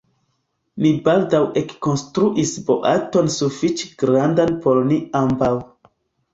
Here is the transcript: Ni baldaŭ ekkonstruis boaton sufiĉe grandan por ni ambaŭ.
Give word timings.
Ni 0.85 0.93
baldaŭ 1.07 1.41
ekkonstruis 1.61 2.55
boaton 2.71 3.31
sufiĉe 3.37 3.93
grandan 4.07 4.59
por 4.67 4.85
ni 4.91 5.01
ambaŭ. 5.25 5.55